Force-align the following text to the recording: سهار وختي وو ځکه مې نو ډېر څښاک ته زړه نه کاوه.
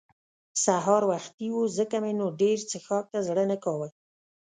سهار 0.63 1.01
وختي 1.11 1.47
وو 1.51 1.63
ځکه 1.77 1.95
مې 2.03 2.11
نو 2.19 2.25
ډېر 2.41 2.57
څښاک 2.69 3.05
ته 3.13 3.19
زړه 3.27 3.43
نه 3.51 3.57
کاوه. 3.63 3.87